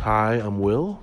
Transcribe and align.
Hi, 0.00 0.40
I'm 0.40 0.56
Will. 0.64 0.96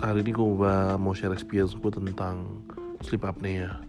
Hari 0.00 0.24
ini 0.24 0.32
gue 0.32 0.48
mau 0.96 1.12
share 1.12 1.36
experience 1.36 1.76
gue 1.76 1.92
tentang 1.92 2.64
sleep 3.04 3.20
apnea. 3.20 3.84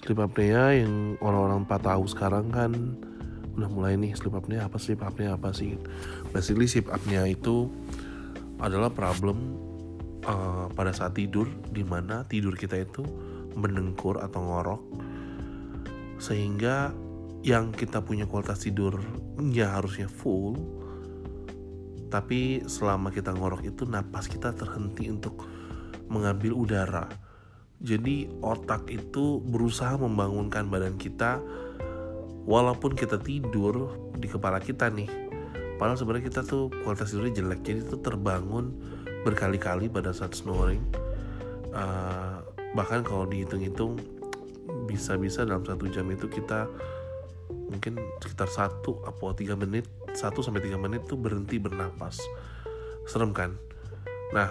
Sleep 0.00 0.16
apnea 0.16 0.72
yang 0.80 1.20
orang-orang 1.20 1.68
4 1.68 1.76
tahu 1.76 2.08
sekarang 2.08 2.48
kan 2.48 2.72
udah 3.52 3.68
mulai 3.68 4.00
nih 4.00 4.16
sleep 4.16 4.32
apnea 4.32 4.64
apa 4.64 4.80
sleep 4.80 5.04
apnea 5.04 5.36
apa 5.36 5.52
sih? 5.52 5.76
Basically 6.32 6.64
sleep 6.64 6.88
apnea 6.88 7.28
itu 7.28 7.68
adalah 8.64 8.88
problem 8.88 9.60
uh, 10.24 10.72
pada 10.72 10.96
saat 10.96 11.20
tidur 11.20 11.52
di 11.68 11.84
mana 11.84 12.24
tidur 12.24 12.56
kita 12.56 12.80
itu 12.80 13.04
mendengkur 13.60 14.24
atau 14.24 14.40
ngorok 14.40 14.80
sehingga 16.16 16.96
yang 17.44 17.76
kita 17.76 18.00
punya 18.00 18.24
kualitas 18.24 18.64
tidur 18.64 19.04
ya 19.52 19.76
harusnya 19.76 20.08
full 20.08 20.56
tapi 22.06 22.62
selama 22.66 23.10
kita 23.10 23.34
ngorok 23.34 23.66
itu 23.66 23.82
napas 23.84 24.30
kita 24.30 24.54
terhenti 24.54 25.10
untuk 25.10 25.42
mengambil 26.06 26.54
udara. 26.54 27.06
Jadi 27.76 28.30
otak 28.40 28.88
itu 28.88 29.42
berusaha 29.44 30.00
membangunkan 30.00 30.70
badan 30.70 30.96
kita 30.96 31.42
walaupun 32.48 32.96
kita 32.96 33.20
tidur 33.20 33.92
di 34.16 34.30
kepala 34.30 34.62
kita 34.62 34.88
nih. 34.88 35.10
Padahal 35.76 35.98
sebenarnya 36.00 36.32
kita 36.32 36.40
tuh 36.46 36.72
kualitas 36.80 37.12
tidurnya 37.12 37.36
jelek 37.36 37.60
jadi 37.60 37.80
itu 37.84 38.00
terbangun 38.00 38.72
berkali-kali 39.28 39.92
pada 39.92 40.14
saat 40.14 40.32
snoring. 40.32 40.80
Uh, 41.76 42.40
bahkan 42.72 43.04
kalau 43.04 43.28
dihitung-hitung 43.28 44.00
bisa-bisa 44.88 45.44
dalam 45.44 45.66
satu 45.66 45.84
jam 45.92 46.08
itu 46.08 46.30
kita 46.30 46.64
mungkin 47.50 47.98
sekitar 48.22 48.48
satu 48.48 49.04
atau 49.04 49.34
tiga 49.36 49.58
menit 49.58 49.84
1 50.16 50.32
sampai 50.40 50.64
3 50.64 50.80
menit 50.80 51.04
tuh 51.04 51.20
berhenti 51.20 51.60
bernapas. 51.60 52.16
Serem 53.04 53.36
kan? 53.36 53.52
Nah, 54.32 54.48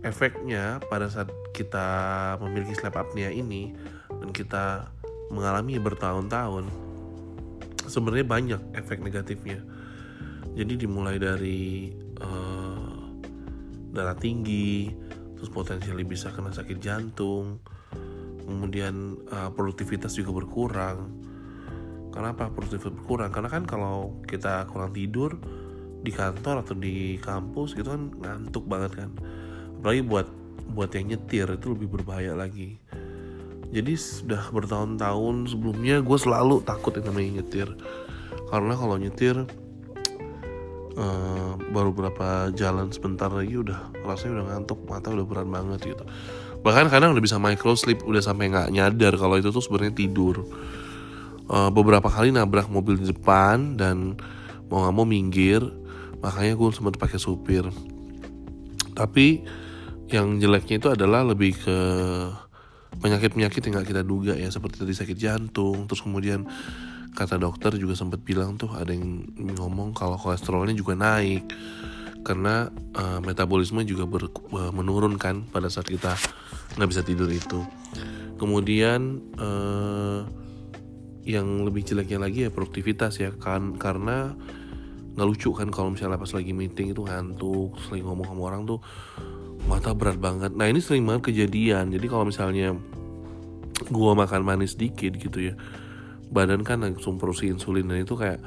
efeknya 0.00 0.80
pada 0.88 1.12
saat 1.12 1.28
kita 1.52 1.86
memiliki 2.40 2.74
sleep 2.74 2.96
apnea 2.96 3.28
ini 3.28 3.76
dan 4.08 4.32
kita 4.32 4.88
mengalami 5.28 5.76
bertahun-tahun 5.76 6.66
sebenarnya 7.84 8.26
banyak 8.26 8.60
efek 8.80 9.04
negatifnya. 9.04 9.60
Jadi 10.54 10.86
dimulai 10.86 11.18
dari 11.18 11.92
uh, 12.22 13.04
darah 13.90 14.16
tinggi, 14.16 14.88
terus 15.36 15.50
potensial 15.50 15.98
bisa 16.06 16.30
kena 16.30 16.54
sakit 16.54 16.78
jantung, 16.78 17.58
kemudian 18.44 19.18
uh, 19.28 19.50
produktivitas 19.50 20.14
juga 20.14 20.30
berkurang 20.44 21.23
Kenapa 22.14 22.46
produktif 22.46 22.86
berkurang? 22.86 23.34
Karena 23.34 23.50
kan 23.50 23.66
kalau 23.66 24.22
kita 24.22 24.70
kurang 24.70 24.94
tidur 24.94 25.34
di 26.06 26.14
kantor 26.14 26.62
atau 26.62 26.78
di 26.78 27.18
kampus 27.18 27.74
gitu 27.74 27.90
kan 27.90 28.14
ngantuk 28.14 28.64
banget 28.70 29.02
kan. 29.02 29.10
Apalagi 29.82 30.06
buat 30.06 30.30
buat 30.70 30.94
yang 30.94 31.10
nyetir 31.10 31.50
itu 31.50 31.74
lebih 31.74 31.90
berbahaya 31.90 32.38
lagi. 32.38 32.78
Jadi 33.74 33.98
sudah 33.98 34.54
bertahun-tahun 34.54 35.50
sebelumnya 35.50 35.98
gue 35.98 36.18
selalu 36.22 36.62
takut 36.62 36.94
yang 36.94 37.10
namanya 37.10 37.42
nyetir. 37.42 37.68
Karena 38.46 38.78
kalau 38.78 38.94
nyetir 38.94 39.42
uh, 40.98 41.58
baru 41.74 41.90
berapa 41.90 42.54
jalan 42.54 42.90
sebentar 42.94 43.30
lagi 43.30 43.58
udah 43.58 43.90
rasanya 44.06 44.40
udah 44.40 44.46
ngantuk 44.54 44.78
mata 44.86 45.10
udah 45.10 45.26
berat 45.26 45.48
banget 45.50 45.80
gitu 45.94 46.04
bahkan 46.64 46.88
kadang 46.88 47.12
udah 47.12 47.22
bisa 47.22 47.36
micro 47.36 47.76
sleep 47.76 48.00
udah 48.06 48.22
sampai 48.24 48.48
nggak 48.48 48.72
nyadar 48.72 49.12
kalau 49.18 49.36
itu 49.36 49.52
tuh 49.52 49.60
sebenarnya 49.60 49.94
tidur 50.06 50.46
uh, 51.50 51.70
beberapa 51.72 52.08
kali 52.08 52.32
nabrak 52.32 52.68
mobil 52.68 53.00
di 53.00 53.10
depan 53.12 53.76
dan 53.76 54.16
mau 54.68 54.84
nggak 54.84 54.94
mau 54.94 55.06
minggir 55.06 55.60
makanya 56.24 56.56
gue 56.56 56.68
sempat 56.72 56.96
pakai 56.96 57.20
supir. 57.20 57.68
Tapi 58.96 59.44
yang 60.08 60.40
jeleknya 60.40 60.80
itu 60.80 60.88
adalah 60.88 61.26
lebih 61.26 61.52
ke 61.58 61.78
penyakit-penyakit 62.96 63.60
yang 63.66 63.72
nggak 63.76 63.88
kita 63.90 64.02
duga 64.06 64.32
ya 64.32 64.48
seperti 64.48 64.80
tadi 64.80 64.94
sakit 64.96 65.16
jantung. 65.20 65.84
Terus 65.84 66.00
kemudian 66.00 66.48
kata 67.12 67.36
dokter 67.36 67.76
juga 67.76 67.92
sempat 67.94 68.24
bilang 68.24 68.56
tuh 68.56 68.72
ada 68.72 68.90
yang 68.90 69.22
ngomong 69.36 69.92
kalau 69.92 70.16
kolesterolnya 70.16 70.74
juga 70.74 70.96
naik 70.96 71.46
karena 72.24 72.72
uh, 72.96 73.20
metabolisme 73.20 73.84
juga 73.84 74.08
ber, 74.08 74.32
uh, 74.32 74.72
menurun 74.72 75.20
kan 75.20 75.44
pada 75.52 75.68
saat 75.68 75.86
kita 75.86 76.16
nggak 76.80 76.88
bisa 76.88 77.02
tidur 77.04 77.28
itu. 77.28 77.60
Kemudian 78.40 79.20
uh, 79.36 80.24
yang 81.24 81.64
lebih 81.64 81.84
jeleknya 81.84 82.20
lagi 82.20 82.46
ya 82.46 82.50
produktivitas 82.52 83.20
ya 83.20 83.32
kan? 83.36 83.76
Karena 83.80 84.32
nggak 85.14 85.28
lucu 85.30 85.54
kan 85.54 85.70
kalau 85.70 85.94
misalnya 85.94 86.18
pas 86.18 86.32
lagi 86.34 86.50
meeting 86.50 86.90
itu 86.90 87.06
ngantuk 87.06 87.78
lagi 87.90 88.02
ngomong 88.02 88.26
sama 88.26 88.42
orang 88.50 88.62
tuh 88.66 88.80
mata 89.70 89.94
berat 89.96 90.18
banget. 90.20 90.52
Nah 90.52 90.68
ini 90.68 90.82
sering 90.82 91.06
banget 91.06 91.32
kejadian. 91.32 91.94
Jadi 91.94 92.06
kalau 92.10 92.28
misalnya 92.28 92.76
gua 93.88 94.12
makan 94.18 94.42
manis 94.44 94.76
dikit 94.78 95.16
gitu 95.18 95.52
ya 95.52 95.54
badan 96.34 96.66
kan 96.66 96.82
langsung 96.82 97.14
produksi 97.14 97.52
insulin 97.52 97.86
dan 97.86 98.02
itu 98.02 98.18
kayak 98.18 98.42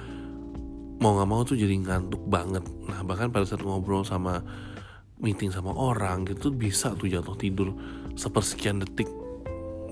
mau 1.00 1.16
nggak 1.16 1.30
mau 1.30 1.42
tuh 1.48 1.56
jadi 1.56 1.72
ngantuk 1.72 2.20
banget. 2.28 2.66
Nah 2.90 3.00
bahkan 3.08 3.32
pada 3.32 3.48
saat 3.48 3.64
ngobrol 3.64 4.04
sama 4.04 4.44
meeting 5.24 5.50
sama 5.50 5.72
orang 5.72 6.28
gitu 6.28 6.52
bisa 6.54 6.94
tuh 7.00 7.10
jatuh 7.10 7.38
tidur 7.40 7.74
sepersekian 8.20 8.84
detik 8.84 9.08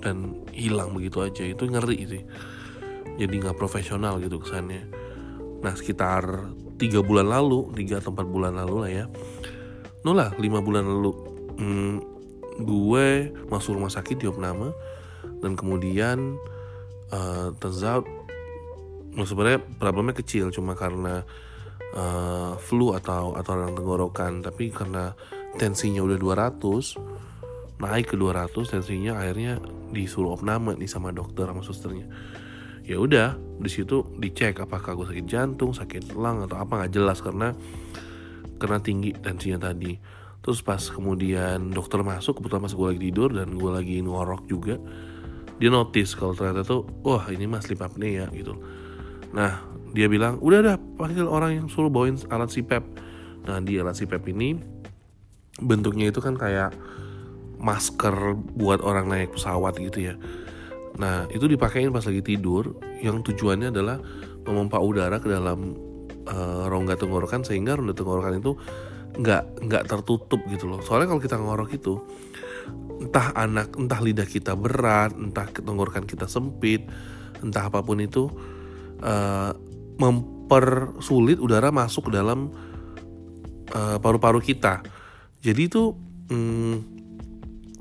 dan 0.04 0.44
hilang 0.52 0.92
begitu 0.92 1.24
aja. 1.24 1.48
Itu 1.48 1.72
ngeri 1.72 2.00
sih 2.04 2.24
jadi 3.16 3.32
nggak 3.32 3.58
profesional 3.58 4.20
gitu 4.20 4.40
kesannya. 4.44 4.88
Nah 5.64 5.74
sekitar 5.74 6.52
tiga 6.76 7.00
bulan 7.00 7.32
lalu 7.32 7.72
tiga 7.76 8.04
atau 8.04 8.12
empat 8.12 8.28
bulan 8.28 8.54
lalu 8.60 8.76
lah 8.84 8.92
ya. 8.92 9.06
Nolah 10.04 10.36
lima 10.38 10.60
bulan 10.60 10.86
lalu. 10.86 11.12
Hmm, 11.56 11.96
gue 12.60 13.32
masuk 13.48 13.80
rumah 13.80 13.92
sakit 13.92 14.20
di 14.20 14.28
opname 14.28 14.76
dan 15.40 15.56
kemudian 15.56 16.36
uh, 17.16 17.56
turns 17.58 17.84
out 17.88 18.06
sebenarnya 19.16 19.64
problemnya 19.80 20.16
kecil 20.20 20.52
cuma 20.52 20.76
karena 20.76 21.24
uh, 21.96 22.60
flu 22.60 22.92
atau 22.92 23.40
atau 23.40 23.52
orang 23.56 23.74
tenggorokan. 23.74 24.44
Tapi 24.44 24.76
karena 24.76 25.16
tensinya 25.56 26.04
udah 26.04 26.20
200 26.20 27.80
naik 27.80 28.12
ke 28.12 28.16
200 28.16 28.56
tensinya 28.72 29.20
akhirnya 29.20 29.60
disuruh 29.92 30.36
opname 30.36 30.76
nih 30.80 30.88
sama 30.88 31.12
dokter 31.12 31.48
sama 31.48 31.64
susternya 31.64 32.08
ya 32.86 33.02
udah 33.02 33.36
di 33.58 33.70
situ 33.72 34.06
dicek 34.22 34.62
apakah 34.62 34.94
gue 34.94 35.10
sakit 35.10 35.26
jantung 35.26 35.74
sakit 35.74 36.14
elang 36.14 36.46
atau 36.46 36.62
apa 36.62 36.86
nggak 36.86 36.94
jelas 36.94 37.20
karena 37.20 37.52
kena 38.62 38.78
tinggi 38.80 39.12
tensinya 39.18 39.74
tadi. 39.74 39.98
Terus 40.46 40.62
pas 40.62 40.78
kemudian 40.78 41.74
dokter 41.74 42.06
masuk 42.06 42.38
kebetulan 42.38 42.64
pas 42.70 42.74
gue 42.78 42.88
lagi 42.94 43.02
tidur 43.10 43.34
dan 43.34 43.58
gue 43.58 43.72
lagi 43.74 43.98
ngorok 44.06 44.46
juga 44.46 44.78
dia 45.56 45.72
notice 45.72 46.20
kalau 46.20 46.36
ternyata 46.36 46.68
tuh 46.68 46.86
wah 47.02 47.26
ini 47.32 47.50
mas 47.50 47.66
sleep 47.66 47.82
apnea 47.82 48.30
gitu. 48.30 48.54
Nah 49.34 49.76
dia 49.96 50.12
bilang 50.12 50.36
udah 50.44 50.60
dah 50.60 50.78
panggil 51.00 51.24
orang 51.24 51.64
yang 51.64 51.68
suruh 51.72 51.88
bawain 51.88 52.20
alat 52.28 52.52
CPAP 52.52 52.84
nah 53.48 53.64
di 53.64 53.80
alat 53.80 53.96
CPAP 53.96 54.36
ini 54.36 54.60
bentuknya 55.64 56.12
itu 56.12 56.20
kan 56.20 56.36
kayak 56.36 56.76
masker 57.64 58.36
buat 58.60 58.84
orang 58.84 59.08
naik 59.08 59.40
pesawat 59.40 59.80
gitu 59.80 60.12
ya 60.12 60.20
Nah 60.96 61.28
itu 61.32 61.46
dipakein 61.48 61.92
pas 61.92 62.04
lagi 62.04 62.24
tidur 62.24 62.80
yang 63.04 63.20
tujuannya 63.20 63.72
adalah 63.72 64.00
memompa 64.46 64.80
udara 64.80 65.20
ke 65.20 65.28
dalam 65.28 65.76
uh, 66.30 66.66
rongga 66.72 66.96
tenggorokan 66.96 67.44
sehingga 67.44 67.76
rongga 67.76 67.96
tenggorokan 67.98 68.34
itu 68.40 68.52
nggak 69.16 69.44
nggak 69.68 69.84
tertutup 69.88 70.42
gitu 70.52 70.68
loh. 70.68 70.80
Soalnya 70.84 71.12
kalau 71.12 71.22
kita 71.24 71.36
ngorok 71.40 71.70
itu 71.76 72.00
entah 73.00 73.36
anak 73.36 73.76
entah 73.76 74.00
lidah 74.00 74.28
kita 74.28 74.56
berat, 74.56 75.16
entah 75.16 75.48
tenggorokan 75.52 76.08
kita 76.08 76.28
sempit, 76.28 76.88
entah 77.44 77.68
apa 77.68 77.84
pun 77.84 78.00
itu 78.00 78.32
uh, 79.04 79.52
mempersulit 79.96 81.40
udara 81.40 81.72
masuk 81.72 82.12
ke 82.12 82.20
dalam 82.20 82.52
paru 83.66 84.00
paru-paru 84.00 84.40
kita. 84.40 84.86
Jadi 85.42 85.62
itu 85.68 85.92
hmm, 86.32 86.76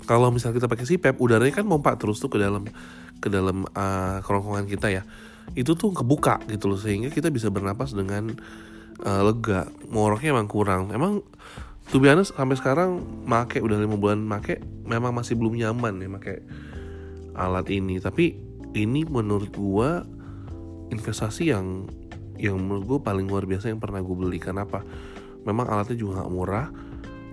kalau 0.04 0.28
misalnya 0.32 0.60
kita 0.60 0.68
pakai 0.68 0.86
CPAP 0.86 1.16
udaranya 1.16 1.54
kan 1.54 1.66
mompa 1.66 1.96
terus 1.96 2.20
tuh 2.20 2.28
ke 2.28 2.38
dalam 2.40 2.64
ke 3.18 3.28
dalam 3.32 3.66
uh, 3.74 4.18
kerongkongan 4.22 4.66
kita 4.68 4.88
ya 4.90 5.02
itu 5.52 5.76
tuh 5.76 5.92
kebuka 5.92 6.40
gitu 6.48 6.72
loh 6.72 6.80
sehingga 6.80 7.12
kita 7.12 7.28
bisa 7.28 7.52
bernapas 7.52 7.92
dengan 7.92 8.32
uh, 9.04 9.22
lega. 9.22 9.68
Ngoroknya 9.92 10.32
emang 10.32 10.48
kurang. 10.48 10.88
Emang 10.90 11.20
tuh 11.92 12.00
biasa 12.00 12.32
sampai 12.32 12.56
sekarang 12.56 13.04
make 13.28 13.60
udah 13.60 13.76
lima 13.76 14.00
bulan 14.00 14.24
make 14.24 14.64
memang 14.88 15.12
masih 15.12 15.36
belum 15.36 15.60
nyaman 15.60 16.00
ya 16.00 16.08
make 16.08 16.34
alat 17.36 17.68
ini. 17.68 18.00
Tapi 18.00 18.34
ini 18.72 19.04
menurut 19.04 19.52
gua 19.52 20.02
investasi 20.88 21.52
yang 21.52 21.86
yang 22.34 22.58
menurut 22.58 22.84
gue 22.88 22.98
paling 22.98 23.30
luar 23.30 23.46
biasa 23.46 23.70
yang 23.70 23.78
pernah 23.78 24.02
gue 24.02 24.16
beli. 24.16 24.42
Kenapa? 24.42 24.82
Memang 25.46 25.70
alatnya 25.70 25.94
juga 25.94 26.24
nggak 26.24 26.32
murah 26.34 26.66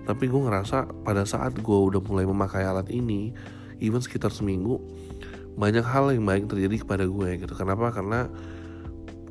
tapi 0.01 0.27
gue 0.27 0.41
ngerasa 0.41 1.05
pada 1.05 1.23
saat 1.29 1.55
gue 1.61 1.79
udah 1.87 2.01
mulai 2.01 2.25
memakai 2.25 2.65
alat 2.65 2.89
ini 2.89 3.31
even 3.77 4.01
sekitar 4.01 4.33
seminggu 4.33 4.81
banyak 5.55 5.83
hal 5.83 6.11
yang 6.15 6.23
baik 6.23 6.47
terjadi 6.47 6.83
kepada 6.83 7.03
gue 7.07 7.29
gitu. 7.41 7.53
Kenapa? 7.55 7.91
Karena 7.91 8.27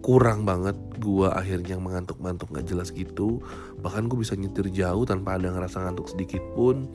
kurang 0.00 0.48
banget 0.48 0.76
gue 0.96 1.28
akhirnya 1.28 1.76
mengantuk-mantuk 1.76 2.48
gak 2.52 2.66
jelas 2.68 2.88
gitu. 2.92 3.44
Bahkan 3.84 4.08
gue 4.08 4.18
bisa 4.20 4.32
nyetir 4.36 4.72
jauh 4.72 5.04
tanpa 5.04 5.36
ada 5.36 5.52
ngerasa 5.52 5.84
ngantuk 5.84 6.12
sedikit 6.12 6.40
pun. 6.56 6.88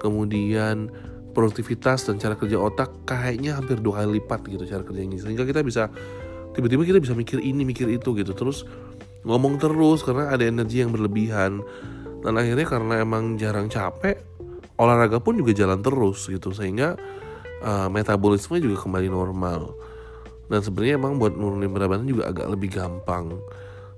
Kemudian 0.00 0.92
produktivitas 1.32 2.08
dan 2.08 2.16
cara 2.16 2.36
kerja 2.36 2.56
otak 2.56 3.04
kayaknya 3.04 3.60
hampir 3.60 3.76
dua 3.80 4.00
kali 4.04 4.20
lipat 4.20 4.44
gitu 4.48 4.64
cara 4.64 4.84
kerjanya. 4.84 5.20
Sehingga 5.20 5.44
kita 5.44 5.60
bisa 5.64 5.88
tiba-tiba 6.52 6.84
kita 6.84 7.00
bisa 7.00 7.12
mikir 7.16 7.40
ini 7.40 7.64
mikir 7.64 7.88
itu 7.92 8.16
gitu. 8.16 8.32
Terus 8.36 8.64
ngomong 9.24 9.60
terus 9.60 10.04
karena 10.04 10.32
ada 10.32 10.44
energi 10.44 10.84
yang 10.84 10.92
berlebihan. 10.92 11.60
Dan 12.24 12.32
akhirnya 12.36 12.66
karena 12.68 12.94
emang 13.04 13.36
jarang 13.40 13.68
capek 13.68 14.18
olahraga 14.76 15.20
pun 15.24 15.40
juga 15.40 15.56
jalan 15.56 15.80
terus 15.80 16.28
gitu. 16.28 16.52
Sehingga 16.52 16.96
uh, 17.62 17.88
metabolisme 17.88 18.58
juga 18.60 18.82
kembali 18.82 19.08
normal. 19.08 19.72
Dan 20.46 20.60
sebenarnya 20.62 20.94
emang 20.98 21.18
buat 21.18 21.34
nurunin 21.34 21.70
berat 21.72 21.90
badan 21.90 22.06
juga 22.06 22.30
agak 22.30 22.46
lebih 22.50 22.70
gampang. 22.74 23.34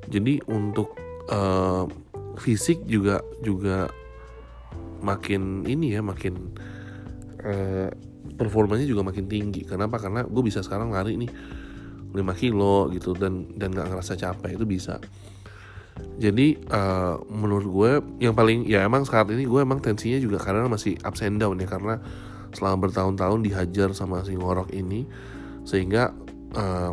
Jadi 0.09 0.41
untuk 0.49 0.97
uh, 1.29 1.85
fisik 2.41 2.85
juga 2.89 3.21
juga 3.45 3.93
makin 4.99 5.63
ini 5.69 5.95
ya 5.95 6.01
makin 6.01 6.57
uh, 7.45 7.89
performanya 8.39 8.89
juga 8.89 9.05
makin 9.05 9.29
tinggi. 9.29 9.69
Kenapa? 9.69 10.01
Karena 10.01 10.25
gue 10.25 10.43
bisa 10.43 10.65
sekarang 10.65 10.89
lari 10.95 11.21
nih 11.21 11.31
5 12.15 12.41
kilo 12.41 12.89
gitu 12.89 13.13
dan 13.13 13.53
dan 13.59 13.75
nggak 13.75 13.93
ngerasa 13.93 14.17
capek 14.17 14.57
itu 14.57 14.65
bisa. 14.65 14.97
Jadi 16.19 16.55
uh, 16.71 17.19
menurut 17.27 17.67
gue 17.67 17.91
yang 18.23 18.35
paling 18.35 18.65
ya 18.65 18.87
emang 18.87 19.03
saat 19.03 19.27
ini 19.35 19.45
gue 19.45 19.61
emang 19.61 19.83
tensinya 19.83 20.19
juga 20.23 20.39
karena 20.39 20.71
masih 20.71 20.95
and 21.03 21.43
down 21.43 21.59
ya 21.59 21.67
karena 21.67 21.99
selama 22.53 22.89
bertahun-tahun 22.89 23.41
dihajar 23.45 23.93
sama 23.93 24.25
si 24.25 24.37
ngorok 24.37 24.73
ini 24.73 25.05
sehingga 25.69 26.13
uh, 26.57 26.93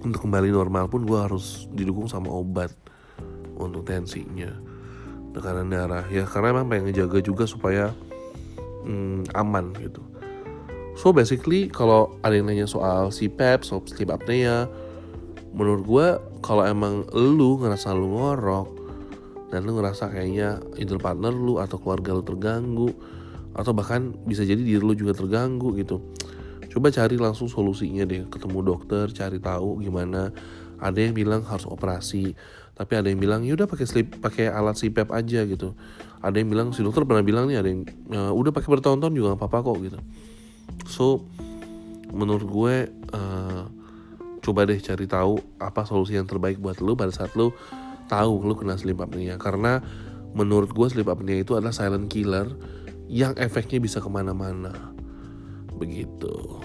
untuk 0.00 0.20
kembali 0.24 0.48
normal 0.54 0.88
pun 0.88 1.04
gue 1.04 1.18
harus 1.18 1.68
didukung 1.74 2.08
sama 2.08 2.32
obat 2.32 2.72
untuk 3.60 3.84
tensinya 3.84 4.48
tekanan 5.36 5.68
darah. 5.70 6.06
Ya 6.08 6.24
karena 6.24 6.56
emang 6.56 6.72
pengen 6.72 6.90
ngejaga 6.90 7.18
juga 7.20 7.44
supaya 7.44 7.92
mm, 8.86 9.36
aman 9.36 9.76
gitu. 9.78 10.02
So 10.98 11.14
basically 11.14 11.70
kalau 11.70 12.16
ada 12.24 12.34
yang 12.34 12.50
nanya 12.50 12.66
soal 12.66 13.12
CPAP, 13.14 13.62
soal 13.62 13.84
sleep 13.86 14.10
apnea 14.10 14.66
menurut 15.50 15.82
gue 15.82 16.06
kalau 16.46 16.62
emang 16.62 17.06
lu 17.10 17.58
ngerasa 17.58 17.90
lu 17.90 18.14
ngorok 18.14 18.68
dan 19.50 19.66
lu 19.66 19.74
ngerasa 19.78 20.14
kayaknya 20.14 20.62
itu 20.78 20.94
partner 20.96 21.34
lu 21.34 21.58
atau 21.58 21.76
keluarga 21.82 22.14
lu 22.14 22.22
terganggu 22.22 22.90
atau 23.54 23.72
bahkan 23.74 24.14
bisa 24.26 24.46
jadi 24.46 24.60
diri 24.60 24.82
lu 24.82 24.94
juga 24.94 25.16
terganggu 25.16 25.74
gitu. 25.78 26.02
Coba 26.70 26.94
cari 26.94 27.18
langsung 27.18 27.50
solusinya 27.50 28.06
deh. 28.06 28.30
Ketemu 28.30 28.58
dokter 28.62 29.10
cari 29.10 29.42
tahu 29.42 29.82
gimana. 29.82 30.30
Ada 30.80 31.10
yang 31.10 31.12
bilang 31.12 31.42
harus 31.44 31.68
operasi 31.68 32.32
tapi 32.80 32.96
ada 32.96 33.12
yang 33.12 33.20
bilang 33.20 33.44
ya 33.44 33.52
udah 33.60 33.68
pakai 33.68 33.84
slip 33.84 34.24
pakai 34.24 34.48
alat 34.48 34.72
CPAP 34.72 35.12
aja 35.12 35.44
gitu. 35.44 35.76
Ada 36.24 36.40
yang 36.40 36.48
bilang 36.48 36.72
si 36.72 36.80
dokter 36.80 37.04
pernah 37.04 37.20
bilang 37.20 37.44
nih 37.52 37.60
ada 37.60 37.68
yang 37.68 37.84
uh, 38.08 38.32
udah 38.32 38.56
pakai 38.56 38.72
bertahun-tahun 38.72 39.12
juga 39.12 39.36
gak 39.36 39.40
apa-apa 39.44 39.58
kok 39.68 39.78
gitu. 39.84 39.98
So 40.88 41.06
menurut 42.08 42.48
gue 42.48 42.74
uh, 43.12 43.68
coba 44.40 44.64
deh 44.64 44.80
cari 44.80 45.04
tahu 45.04 45.44
apa 45.60 45.84
solusi 45.84 46.16
yang 46.16 46.24
terbaik 46.24 46.56
buat 46.56 46.80
lu 46.80 46.96
pada 46.96 47.12
saat 47.12 47.36
lu 47.36 47.52
tahu 48.08 48.48
lu 48.48 48.56
kena 48.56 48.80
sleep 48.80 48.96
apnea. 48.96 49.36
Karena 49.36 49.84
menurut 50.32 50.72
gue 50.72 50.86
sleep 50.88 51.12
apnea 51.12 51.44
itu 51.44 51.60
adalah 51.60 51.76
silent 51.76 52.08
killer 52.08 52.48
yang 53.10 53.34
efeknya 53.34 53.82
bisa 53.82 53.98
ke 53.98 54.06
mana-mana 54.06 54.94
begitu. 55.74 56.62